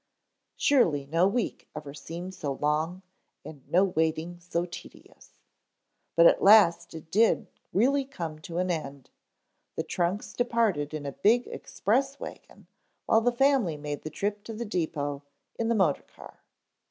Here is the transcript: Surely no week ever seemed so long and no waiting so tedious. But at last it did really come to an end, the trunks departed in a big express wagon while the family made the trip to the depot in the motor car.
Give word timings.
Surely 0.55 1.05
no 1.05 1.27
week 1.27 1.69
ever 1.75 1.93
seemed 1.93 2.33
so 2.33 2.53
long 2.53 3.03
and 3.45 3.69
no 3.69 3.83
waiting 3.83 4.39
so 4.39 4.65
tedious. 4.65 5.37
But 6.15 6.25
at 6.25 6.41
last 6.41 6.91
it 6.95 7.11
did 7.11 7.45
really 7.71 8.03
come 8.03 8.39
to 8.39 8.57
an 8.57 8.71
end, 8.71 9.11
the 9.75 9.83
trunks 9.83 10.33
departed 10.33 10.95
in 10.95 11.05
a 11.05 11.11
big 11.11 11.45
express 11.45 12.19
wagon 12.19 12.65
while 13.05 13.21
the 13.21 13.31
family 13.31 13.77
made 13.77 14.01
the 14.01 14.09
trip 14.09 14.43
to 14.45 14.53
the 14.53 14.65
depot 14.65 15.21
in 15.59 15.67
the 15.67 15.75
motor 15.75 16.01
car. 16.01 16.39